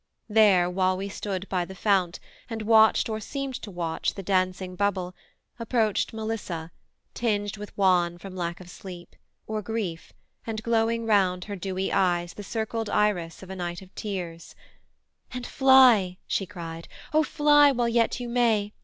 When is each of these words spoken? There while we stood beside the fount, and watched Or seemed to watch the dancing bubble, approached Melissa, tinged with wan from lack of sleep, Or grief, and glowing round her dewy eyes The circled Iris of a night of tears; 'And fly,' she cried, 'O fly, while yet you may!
There 0.27 0.67
while 0.67 0.97
we 0.97 1.09
stood 1.09 1.47
beside 1.47 1.67
the 1.67 1.75
fount, 1.75 2.19
and 2.49 2.63
watched 2.63 3.07
Or 3.07 3.19
seemed 3.19 3.53
to 3.61 3.69
watch 3.69 4.15
the 4.15 4.23
dancing 4.23 4.75
bubble, 4.75 5.13
approached 5.59 6.11
Melissa, 6.11 6.71
tinged 7.13 7.57
with 7.57 7.77
wan 7.77 8.17
from 8.17 8.35
lack 8.35 8.59
of 8.59 8.67
sleep, 8.67 9.15
Or 9.45 9.61
grief, 9.61 10.11
and 10.47 10.63
glowing 10.63 11.05
round 11.05 11.43
her 11.45 11.55
dewy 11.55 11.93
eyes 11.93 12.33
The 12.33 12.41
circled 12.41 12.89
Iris 12.89 13.43
of 13.43 13.51
a 13.51 13.55
night 13.55 13.83
of 13.83 13.93
tears; 13.93 14.55
'And 15.31 15.45
fly,' 15.45 16.17
she 16.25 16.47
cried, 16.47 16.87
'O 17.13 17.21
fly, 17.21 17.71
while 17.71 17.87
yet 17.87 18.19
you 18.19 18.27
may! 18.27 18.73